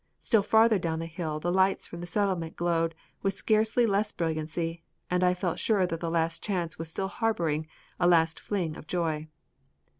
[0.17, 4.81] Still farther down the hill the lights from the Settlement glowed with scarcely less brilliancy
[5.11, 7.67] and I felt sure that the Last Chance was still harboring
[7.99, 9.27] a last fling of joy.